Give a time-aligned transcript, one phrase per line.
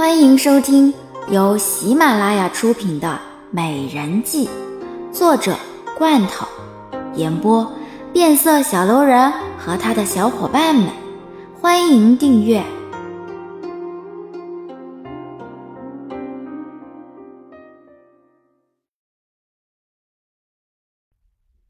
[0.00, 0.94] 欢迎收听
[1.28, 3.08] 由喜马拉雅出品的
[3.50, 4.48] 《美人计》，
[5.12, 5.54] 作者
[5.98, 6.46] 罐头，
[7.16, 7.70] 演播
[8.10, 10.88] 变色小楼人和他的小伙伴们。
[11.60, 12.64] 欢迎订阅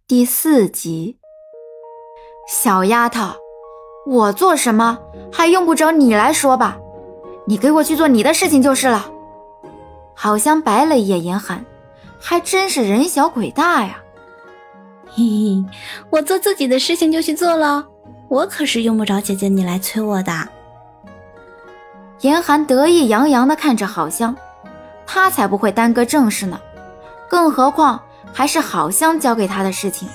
[0.06, 1.18] 第四集。
[2.48, 3.32] 小丫头，
[4.06, 5.00] 我做什么
[5.32, 6.78] 还用不着你来说吧？
[7.46, 9.10] 你给我去做你的事情就是了。
[10.14, 11.64] 好像白了一眼严寒，
[12.20, 13.98] 还真是人小鬼大呀。
[15.06, 15.64] 嘿嘿，
[16.10, 17.86] 我做自己的事情就去做了，
[18.28, 20.48] 我可是用不着姐姐你来催我的。
[22.20, 24.36] 严寒得意洋洋的看着好香，
[25.06, 26.60] 他才不会耽搁正事呢，
[27.28, 28.00] 更何况
[28.32, 30.06] 还是好香交给他的事情。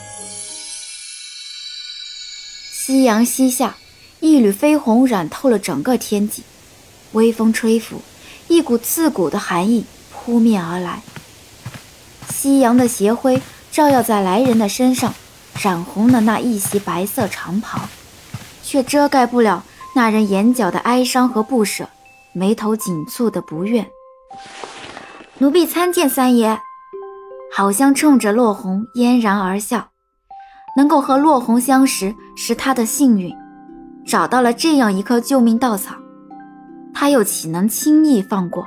[2.72, 3.76] 夕阳西下，
[4.20, 6.44] 一缕绯红染透了整个天际。
[7.16, 8.00] 微风吹拂，
[8.48, 11.02] 一股刺骨的寒意扑面而来。
[12.30, 13.42] 夕阳的斜晖
[13.72, 15.14] 照耀在来人的身上，
[15.60, 17.82] 染红了那一袭白色长袍，
[18.62, 19.64] 却遮盖不了
[19.96, 21.90] 那人眼角的哀伤和不舍，
[22.34, 23.88] 眉头紧蹙的不愿。
[25.40, 26.60] 奴婢参见三爷。
[27.54, 29.88] 好像冲着落红嫣然而笑，
[30.76, 33.34] 能够和落红相识是他的幸运，
[34.06, 35.96] 找到了这样一棵救命稻草。
[36.96, 38.66] 他又岂能轻易放过？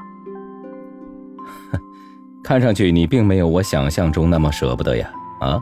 [2.45, 5.11] 看上去你并没有我想象中那么舍不得呀！
[5.41, 5.59] 啊！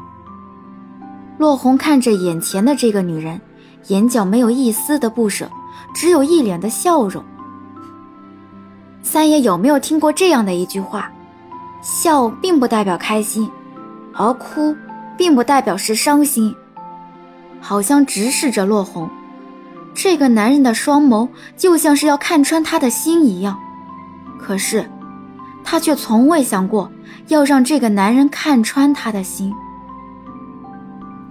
[1.39, 3.41] 落红看着眼前的这个女人，
[3.87, 5.49] 眼角没有一丝的不舍，
[5.95, 7.25] 只有一脸的笑容。
[9.03, 11.11] 三爷有没有听过这样的一句话？
[11.83, 13.49] 笑并不代表开心，
[14.13, 14.75] 而哭
[15.17, 16.53] 并不代表是伤心。
[17.61, 19.09] 好像直视着落红。
[19.97, 23.59] 这个男人的双眸就像是要看穿他的心一样，
[24.39, 24.89] 可是
[25.65, 26.93] 他却从未想过
[27.29, 29.51] 要让这个男人看穿他的心。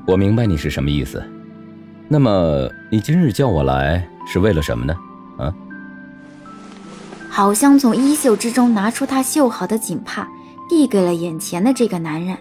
[0.08, 1.24] 我明白你是什么意思，
[2.08, 4.96] 那么你今日叫我来是为了什么呢？
[5.38, 5.54] 啊？
[7.30, 10.28] 好像从衣袖之中拿出他绣好的锦帕，
[10.68, 12.36] 递给了眼前的这个男人。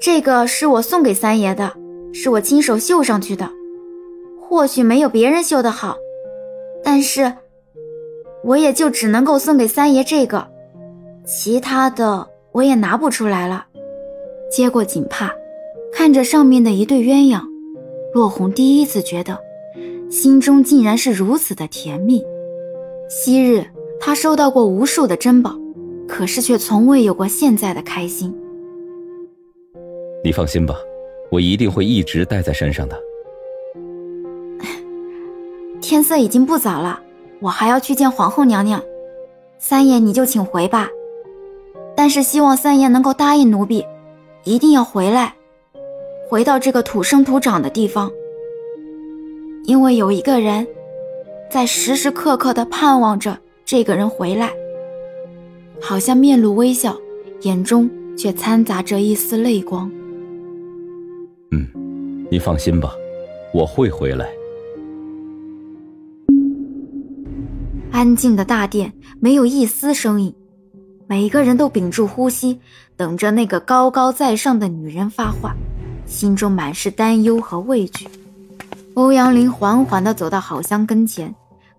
[0.00, 1.72] 这个是我送给三爷的，
[2.12, 3.50] 是我亲手绣上去的。
[4.52, 5.96] 或许没有别人绣的好，
[6.84, 7.32] 但是
[8.44, 10.46] 我也就只能够送给三爷这个，
[11.24, 13.64] 其他的我也拿不出来了。
[14.50, 15.32] 接过锦帕，
[15.90, 17.40] 看着上面的一对鸳鸯，
[18.12, 19.38] 落红第一次觉得
[20.10, 22.22] 心中竟然是如此的甜蜜。
[23.08, 23.64] 昔日
[23.98, 25.56] 他收到过无数的珍宝，
[26.06, 28.30] 可是却从未有过现在的开心。
[30.22, 30.76] 你放心吧，
[31.30, 33.00] 我一定会一直带在身上的。
[35.92, 36.98] 天色已经不早了，
[37.38, 38.82] 我还要去见皇后娘娘。
[39.58, 40.88] 三爷，你就请回吧。
[41.94, 43.84] 但是希望三爷能够答应奴婢，
[44.44, 45.34] 一定要回来，
[46.30, 48.10] 回到这个土生土长的地方。
[49.64, 50.66] 因为有一个人，
[51.50, 54.50] 在时时刻刻的盼望着这个人回来。
[55.78, 56.96] 好像面露微笑，
[57.42, 59.92] 眼中却掺杂着一丝泪光。
[61.50, 61.68] 嗯，
[62.30, 62.94] 你放心吧，
[63.52, 64.26] 我会回来。
[67.92, 70.34] 安静的大殿没有一丝声音，
[71.06, 72.58] 每个人都屏住呼吸，
[72.96, 75.54] 等着那个高高在上的女人发话，
[76.06, 78.08] 心中满是担忧和畏惧。
[78.94, 81.32] 欧阳林缓缓地走到郝香跟前，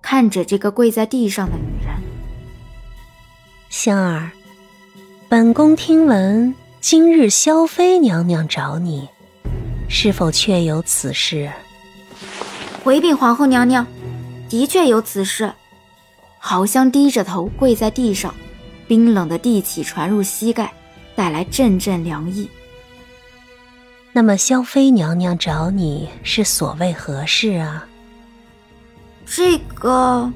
[0.03, 1.95] 看着这个跪在地上的女人
[3.69, 4.31] ：“香儿，
[5.27, 9.09] 本宫听闻今日萧妃娘娘找你，
[9.89, 11.51] 是否确有此事？”
[12.83, 13.85] 回禀皇后娘娘，
[14.47, 15.51] 的确有此事。
[16.45, 18.35] 好像低着头跪在地上，
[18.85, 20.73] 冰冷的地气传入膝盖，
[21.15, 22.49] 带来阵阵凉意。
[24.11, 27.87] 那么萧妃娘娘找你是所谓何事啊？
[29.25, 30.29] 这个，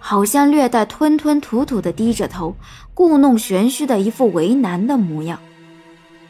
[0.00, 2.56] 好像略带吞吞吐吐的低着头，
[2.92, 5.38] 故弄玄虚的一副为难的模样。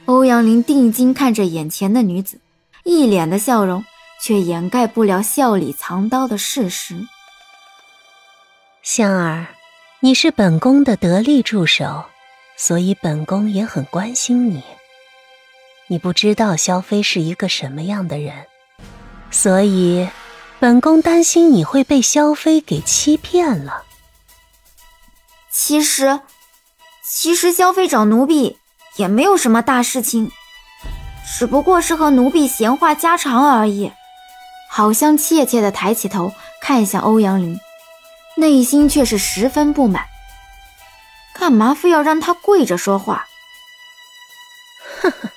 [0.05, 2.39] 欧阳林定睛看着眼前的女子，
[2.85, 3.83] 一脸的笑容，
[4.23, 6.95] 却掩盖不了笑里藏刀的事实。
[8.87, 9.49] 香儿，
[9.99, 12.05] 你是本宫的得力助手，
[12.57, 14.63] 所以本宫也很关心你。
[15.89, 18.47] 你不知道萧妃是一个什么样的人，
[19.33, 20.09] 所以
[20.61, 23.83] 本宫担心你会被萧妃给欺骗了。
[25.51, 26.21] 其实，
[27.05, 28.57] 其实萧妃找奴婢
[28.99, 30.31] 也没有什么大事情，
[31.37, 33.91] 只不过是和奴婢闲话家常而已。
[34.71, 37.59] 好像怯怯的抬起头看向欧阳林。
[38.37, 40.05] 内心却是十分不满。
[41.35, 43.27] 干嘛非要让他跪着说话？
[45.01, 45.31] 呵呵，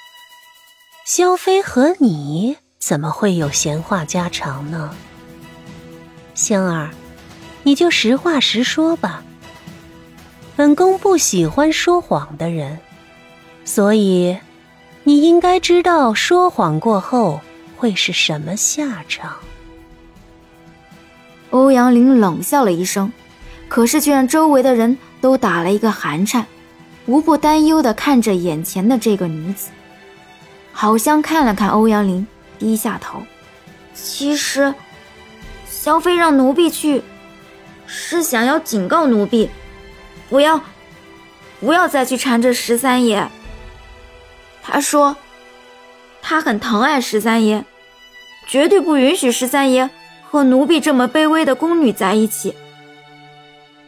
[1.06, 4.96] 萧飞和你怎么会有闲话家常呢？
[6.34, 6.90] 香儿，
[7.64, 9.24] 你就实话实说吧。
[10.56, 12.80] 本宫不喜欢说谎的人，
[13.66, 14.38] 所以
[15.04, 17.42] 你应该知道说谎过后
[17.78, 19.38] 会是什么下场。
[21.52, 23.12] 欧阳林冷笑了一声，
[23.68, 26.46] 可是却让周围的人都打了一个寒颤，
[27.06, 29.70] 无不担忧的看着眼前的这个女子。
[30.72, 32.26] 好香看了看欧阳林，
[32.58, 33.24] 低下头。
[33.94, 34.74] 其实。
[35.72, 37.02] 萧妃让奴婢去，
[37.88, 39.50] 是想要警告奴婢，
[40.30, 40.60] 不要，
[41.62, 43.30] 不要再去缠着十三爷。
[44.62, 45.16] 他说，
[46.22, 47.64] 他很疼爱十三爷，
[48.46, 49.90] 绝对不允许十三爷
[50.30, 52.54] 和奴婢这么卑微的宫女在一起。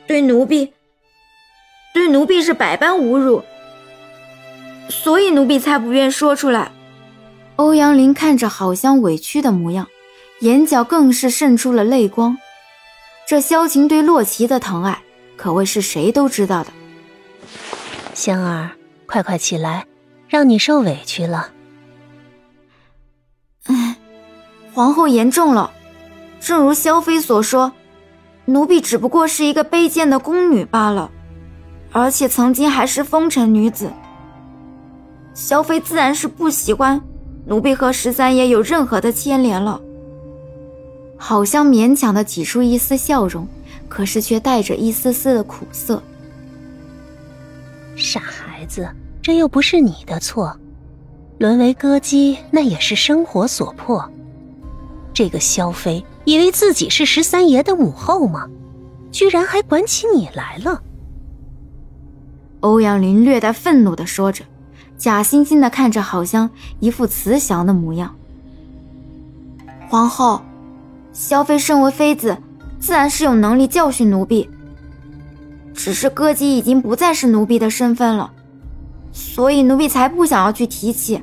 [0.08, 0.74] 对奴婢，
[1.94, 3.44] 对奴婢是百般侮辱，
[4.90, 6.72] 所以奴婢才不愿说出来。
[7.58, 9.88] 欧阳林看着好香委屈的模样。
[10.40, 12.36] 眼角更是渗出了泪光，
[13.28, 15.00] 这萧晴对洛奇的疼爱，
[15.38, 16.72] 可谓是谁都知道的。
[18.16, 18.72] 香儿，
[19.06, 19.86] 快快起来，
[20.28, 21.52] 让你受委屈了。
[23.68, 23.96] 唉，
[24.74, 25.72] 皇后言重了，
[26.42, 27.72] 正如萧妃所说，
[28.46, 31.10] 奴婢只不过是一个卑贱的宫女罢了，
[31.92, 33.92] 而且曾经还是风尘女子。
[35.36, 37.00] 萧妃自然是不喜欢
[37.46, 39.80] 奴婢和十三爷有任何的牵连了。
[41.16, 43.48] 好像勉强的挤出一丝笑容，
[43.88, 46.02] 可是却带着一丝丝的苦涩。
[47.96, 48.90] 傻孩子，
[49.22, 50.58] 这又不是你的错，
[51.38, 54.04] 沦为歌姬那也是生活所迫。
[55.14, 58.48] 这个萧妃以为自己是十三爷的母后吗？
[59.12, 60.82] 居然还管起你来了！
[62.62, 64.46] 欧阳林略带愤怒的说着，
[64.98, 68.16] 假惺惺的看着好香一副慈祥的模样。
[69.90, 70.42] 皇后。
[71.14, 72.38] 萧妃身为妃子，
[72.80, 74.50] 自然是有能力教训奴婢。
[75.74, 78.32] 只是歌姬已经不再是奴婢的身份了，
[79.12, 81.22] 所以奴婢才不想要去提起。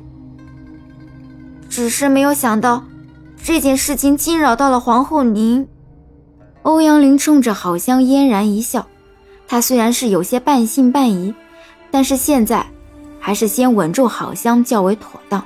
[1.67, 2.83] 只是没有想到，
[3.43, 5.67] 这件事情惊扰到了皇后您。
[6.61, 8.85] 欧阳林冲着好香嫣然一笑，
[9.47, 11.33] 他虽然是有些半信半疑，
[11.89, 12.65] 但是现在
[13.19, 15.43] 还是先稳住好香较为妥当。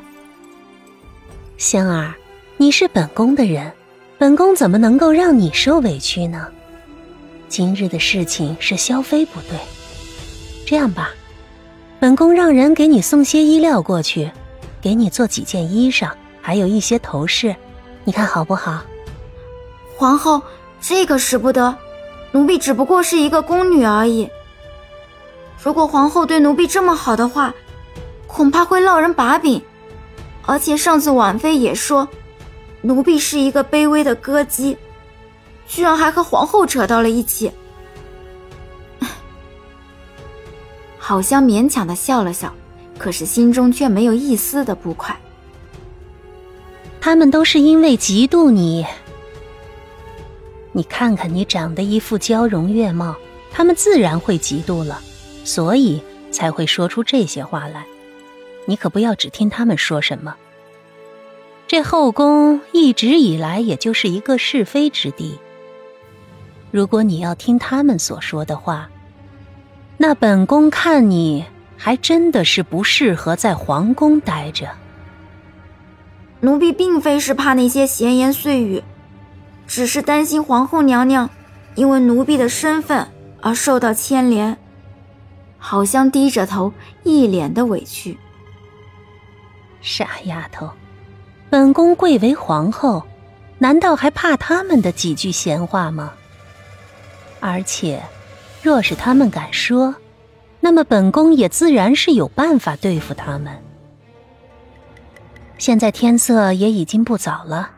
[1.57, 2.13] 香儿，
[2.57, 3.71] 你是本宫的人。
[4.17, 6.47] 本宫怎么能够让你受委屈呢？
[7.49, 9.57] 今日的事情是萧妃不对。
[10.65, 11.09] 这样吧，
[11.99, 14.31] 本宫让人给你送些衣料过去，
[14.81, 16.09] 给你做几件衣裳，
[16.41, 17.53] 还有一些头饰，
[18.05, 18.81] 你看好不好？
[19.95, 20.41] 皇后，
[20.81, 21.73] 这个使不得，
[22.31, 24.29] 奴婢只不过是一个宫女而已。
[25.63, 27.53] 如果皇后对奴婢这么好的话，
[28.27, 29.61] 恐怕会落人把柄。
[30.45, 32.07] 而且上次婉妃也说。
[32.81, 34.77] 奴婢是一个卑微的歌姬，
[35.65, 37.49] 居然还和皇后扯到了一起。
[40.99, 42.53] 好像勉强的笑了笑，
[42.97, 45.17] 可是心中却没有一丝的不快。
[47.03, 48.85] 他们都是因为嫉妒你。
[50.71, 53.13] 你看看你长得一副娇容月貌，
[53.51, 55.01] 他们自然会嫉妒了，
[55.43, 57.85] 所以才会说出这些话来。
[58.65, 60.33] 你可不要只听他们说什么。
[61.67, 65.37] 这后宫一直以来也就是一个是非之地。
[66.71, 68.89] 如果你要听他们所说的话，
[69.97, 71.43] 那本宫看你
[71.75, 74.69] 还真的是不适合在皇宫待着。
[76.43, 78.83] 奴婢并非是怕那些闲言碎语，
[79.65, 81.29] 只是担心皇后娘娘
[81.75, 83.07] 因为奴婢的身份
[83.41, 84.57] 而受到牵连。
[85.57, 86.73] 好像低着头，
[87.03, 88.17] 一脸的委屈。
[89.81, 90.69] 傻丫头。
[91.49, 93.03] 本宫贵为皇后，
[93.59, 96.11] 难道还怕他们的几句闲话吗？
[97.39, 98.03] 而且，
[98.61, 99.95] 若是他们敢说，
[100.59, 103.63] 那么本宫也自然是有办法对付他们。
[105.57, 107.69] 现在天色也已经不早了，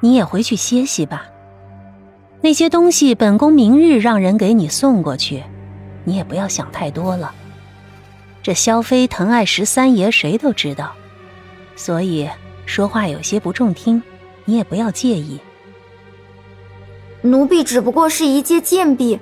[0.00, 1.24] 你也回去歇息吧。
[2.40, 5.42] 那些东西，本宫明日让人给你送过去，
[6.04, 7.32] 你也不要想太多了。
[8.42, 10.92] 这萧妃疼爱十三爷，谁都知道，
[11.76, 12.28] 所以。
[12.66, 14.00] 说话有些不中听，
[14.44, 15.40] 你也不要介意。
[17.22, 19.18] 奴婢只不过是一介贱婢，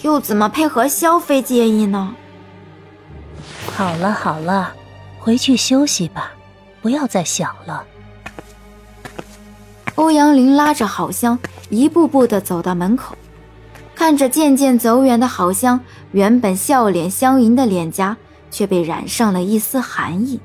[0.00, 2.14] 又怎么配合萧妃介意呢？
[3.76, 4.72] 好了好了，
[5.18, 6.32] 回去休息吧，
[6.88, 7.84] 不要再想了。
[9.96, 13.14] 欧阳林拉着郝香，一步步的走到门口，
[13.94, 15.78] 看着渐渐走远的郝香，
[16.12, 18.16] 原本笑脸相迎的脸颊
[18.50, 20.40] 却被染上了一丝寒意。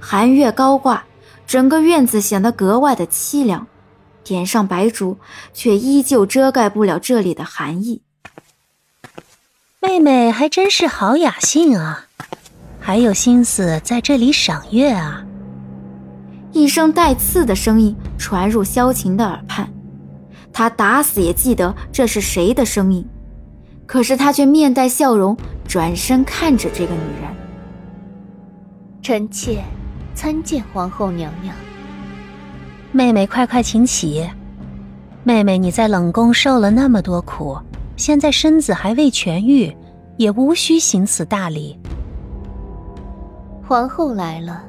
[0.00, 1.04] 寒月高挂，
[1.46, 3.68] 整个院子显得格外的凄凉，
[4.24, 5.18] 点上白烛，
[5.52, 8.02] 却依旧遮盖不了这里的寒意。
[9.78, 12.03] 妹妹还真是好雅兴啊，
[12.86, 15.24] 还有心思在这里赏月啊！
[16.52, 19.66] 一声带刺的声音传入萧晴的耳畔。
[20.52, 23.02] 他打死也记得这是谁的声音，
[23.86, 25.34] 可是他却面带笑容，
[25.66, 27.34] 转身看着这个女人。
[29.00, 29.64] 臣妾
[30.14, 31.56] 参见皇后娘娘。
[32.92, 34.28] 妹妹，快快请起。
[35.22, 37.56] 妹妹，你在冷宫受了那么多苦，
[37.96, 39.74] 现在身子还未痊愈，
[40.18, 41.78] 也无需行此大礼。
[43.66, 44.62] 皇后来了，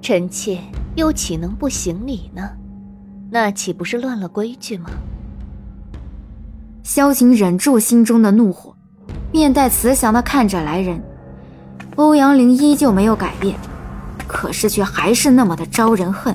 [0.00, 0.60] 臣妾
[0.94, 2.48] 又岂能不行礼呢？
[3.30, 4.88] 那岂不是乱了规矩吗？
[6.84, 8.74] 萧晴忍住心中的怒火，
[9.32, 11.02] 面带慈祥的看着来人。
[11.96, 13.58] 欧阳玲依旧没有改变，
[14.28, 16.32] 可是却还是那么的招人恨。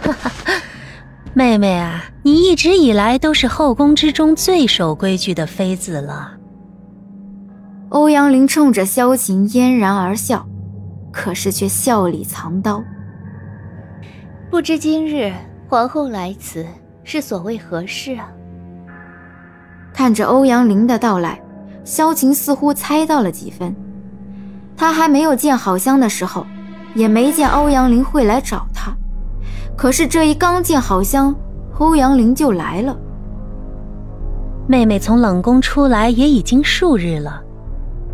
[0.00, 0.30] 哈哈，
[1.34, 6.36] 妹妹啊，你一直以来都是后宫之中最守规矩的妃子了。
[7.90, 10.46] 欧阳林冲着萧晴嫣然而笑，
[11.10, 12.80] 可是却笑里藏刀。
[14.48, 15.32] 不知今日
[15.68, 16.64] 皇后来此
[17.02, 18.28] 是所谓何事啊？
[19.92, 21.42] 看着欧阳林的到来，
[21.84, 23.74] 萧晴似乎猜到了几分。
[24.76, 26.46] 她还没有见好香的时候，
[26.94, 28.92] 也没见欧阳林会来找她。
[29.76, 31.34] 可是这一刚见好香，
[31.80, 32.96] 欧阳林就来了。
[34.68, 37.42] 妹妹从冷宫出来也已经数日了，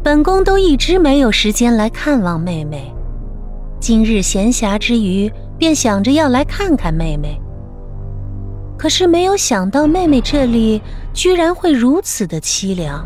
[0.06, 2.94] 本宫都一直没有时间来看望妹妹。
[3.80, 7.36] 今日闲暇之余，便想着要来看看妹妹。
[8.78, 10.80] 可是没有想到，妹妹这里
[11.12, 13.04] 居然会如此的凄凉。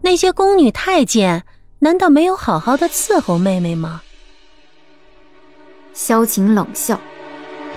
[0.00, 1.42] 那些宫女太监
[1.80, 4.00] 难道没有好好的伺候妹妹吗？
[5.92, 7.00] 萧晴冷笑，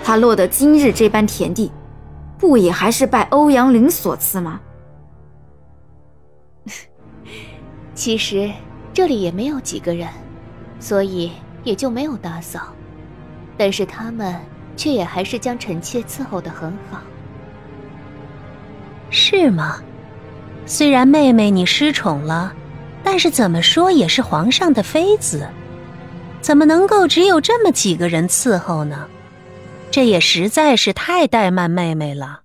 [0.03, 1.71] 她落得今日这般田地，
[2.37, 4.59] 不也还是拜欧阳林所赐吗？
[7.93, 8.51] 其实
[8.93, 10.07] 这里也没有几个人，
[10.79, 11.31] 所以
[11.63, 12.73] 也就没有打扫。
[13.57, 14.35] 但是他们。
[14.77, 17.01] 却也还是将臣妾伺候的很好，
[19.11, 19.79] 是吗？
[20.65, 22.51] 虽然妹妹你失宠了，
[23.03, 25.47] 但是怎么说也是皇上的妃子，
[26.39, 29.05] 怎么能够只有这么几个人伺候呢？
[29.91, 32.39] 这也实在是太怠慢妹妹了。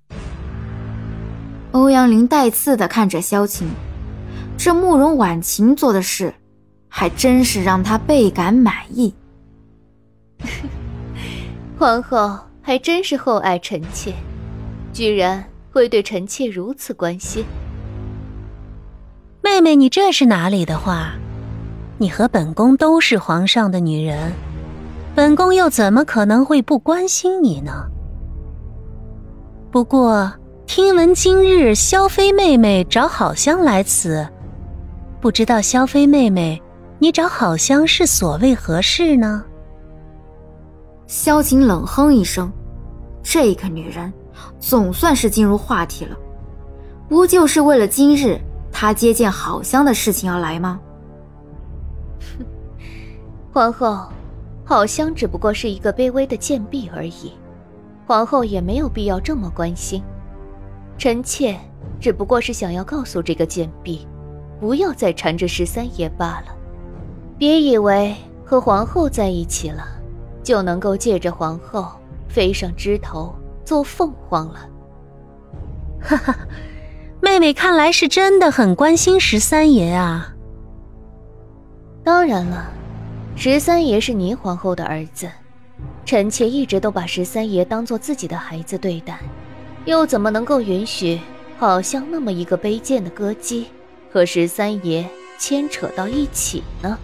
[1.71, 3.71] 欧阳林带刺的看着萧晴，
[4.59, 6.33] 这慕容婉晴做的事，
[6.89, 9.15] 还真是让他倍感满意。
[11.79, 14.13] 皇后还真是厚爱臣妾，
[14.93, 17.45] 居然会对臣妾如此关心。
[19.43, 21.13] 妹妹，你这是哪里的话？
[21.99, 24.33] 你和本宫都是皇上的女人，
[25.15, 27.87] 本宫又怎么可能会不关心你呢？
[29.71, 30.33] 不过
[30.67, 34.27] 听闻今日萧妃妹妹找好香来此，
[35.27, 36.63] 不知道萧妃妹妹，
[37.01, 39.45] 你找好香是所谓何事呢？
[41.09, 42.49] 萧晴冷哼一声，
[43.25, 44.13] 这个女人
[44.61, 46.17] 总算是进入话题了，
[47.09, 48.39] 不就是为了今日
[48.71, 50.79] 她接见好香的事情而来吗？
[52.21, 52.47] 哼，
[53.53, 54.07] 皇后，
[54.65, 57.33] 好香只不过是一个卑微的贱婢而已，
[58.07, 60.01] 皇后也没有必要这么关心。
[60.97, 61.59] 臣妾
[61.99, 64.07] 只不过是想要告诉这个贱婢，
[64.61, 66.55] 不要再缠着十三爷罢了，
[67.37, 69.87] 别以为和皇后在一起了。
[70.43, 71.91] 就能够借着皇后
[72.29, 73.35] 飞上枝头
[73.65, 74.61] 做凤凰了。
[76.01, 76.37] 哈哈，
[77.21, 80.33] 妹妹看来是真的很关心十三爷啊。
[82.05, 82.71] 当然了，
[83.35, 85.29] 十三爷是倪皇后的儿子，
[86.05, 89.19] 臣妾一直都把十三爷当做自己的孩子对待，
[89.85, 91.21] 又怎么能够允许
[91.59, 93.67] 好像那么一个卑贱的歌姬
[94.17, 95.07] 和十三爷
[95.39, 96.99] 牵扯到一起呢？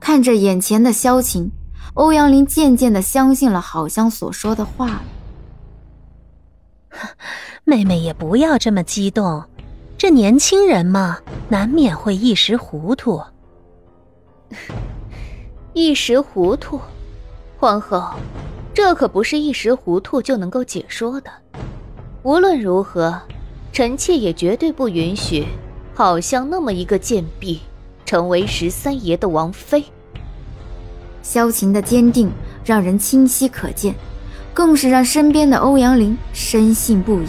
[0.00, 1.48] 看着眼前的萧晴。
[1.94, 5.00] 欧阳林渐渐的相信了郝香所说的话。
[7.62, 9.44] 妹妹也不要这么激动，
[9.96, 13.22] 这年轻人嘛，难免会一时糊涂。
[15.74, 16.80] 一时糊涂，
[17.60, 18.14] 皇后，
[18.74, 21.30] 这可不是一时糊涂就能够解说的。
[22.24, 23.22] 无论如何，
[23.72, 25.46] 臣妾也绝对不允许
[25.94, 27.58] 好像那么一个贱婢
[28.04, 29.82] 成为十三爷的王妃。
[31.22, 32.30] 萧晴的坚定
[32.64, 33.94] 让人清晰可见，
[34.52, 37.28] 更是让身边的欧阳林深信不疑。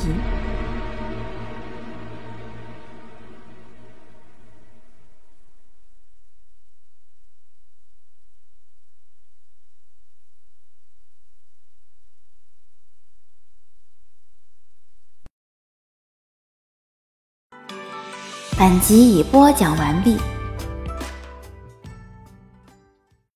[18.63, 20.32] 本集已播讲完毕。